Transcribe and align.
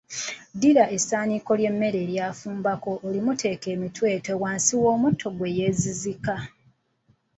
Ddira 0.55 0.83
essaaniiko 0.95 1.51
ly’emmere 1.59 1.97
eryafumbako 2.05 2.91
olimuteeke 3.07 3.67
emitweetwe 3.75 4.33
wansi 4.41 4.73
w’omutto 4.81 5.27
gwe 5.37 5.49
yeezizika. 5.57 6.35